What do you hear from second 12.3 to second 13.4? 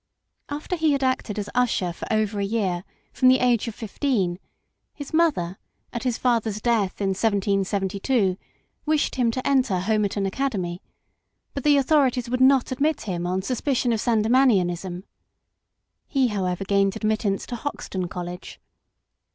would not admit him